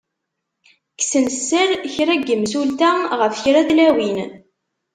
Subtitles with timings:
[0.99, 4.17] Kksen sser kra n yemsulta ɣef kra n tlawin.